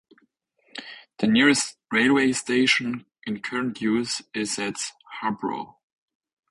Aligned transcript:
The 1.19 1.27
nearest 1.27 1.77
railway 1.91 2.31
station 2.31 3.05
in 3.27 3.39
current 3.39 3.79
use 3.81 4.23
is 4.33 4.57
at 4.57 4.77
Habrough. 5.21 5.75